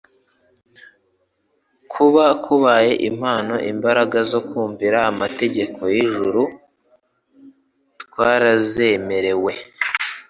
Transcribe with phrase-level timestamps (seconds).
[1.91, 6.41] kuba kubaye impamo, imbaraga zo kumvira amategeko y'ijuru
[8.03, 9.53] twarazemerewe.